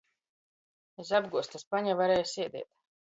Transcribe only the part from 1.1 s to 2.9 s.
apguozta spaņa varēja sēdēt.